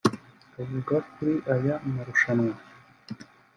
[0.61, 2.53] Avuga kuri aya marushanwa